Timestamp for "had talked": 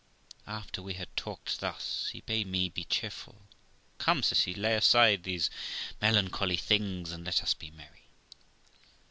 0.95-1.59